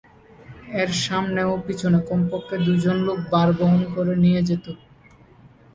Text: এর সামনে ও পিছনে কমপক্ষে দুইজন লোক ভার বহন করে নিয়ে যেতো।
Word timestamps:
এর 0.81 0.91
সামনে 1.05 1.41
ও 1.43 1.53
পিছনে 1.67 1.99
কমপক্ষে 2.09 2.55
দুইজন 2.65 2.97
লোক 3.07 3.19
ভার 3.31 3.49
বহন 3.59 3.81
করে 3.95 4.13
নিয়ে 4.23 4.41
যেতো। 4.49 4.71